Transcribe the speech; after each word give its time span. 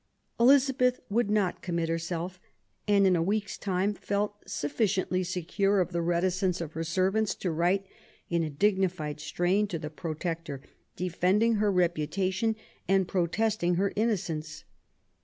Elizabeth 0.39 0.99
would 1.11 1.29
not 1.29 1.61
commit 1.61 1.87
herself, 1.87 2.39
and 2.87 3.05
in 3.05 3.15
a 3.15 3.21
week's 3.21 3.55
time 3.55 3.93
felt 3.93 4.43
suffi 4.45 4.85
ciently 4.87 5.23
secure 5.23 5.79
of 5.79 5.91
the 5.91 6.01
reticence 6.01 6.59
of 6.59 6.73
her 6.73 6.83
servants 6.83 7.35
to 7.35 7.51
write 7.51 7.85
in 8.27 8.41
a 8.43 8.49
dignified 8.49 9.19
strain 9.19 9.67
to 9.67 9.77
the 9.77 9.91
Protector, 9.91 10.59
defending 10.95 11.57
her 11.57 11.71
reputation 11.71 12.55
and 12.87 13.07
protesting 13.07 13.75
her 13.75 13.93
innocence. 13.95 14.63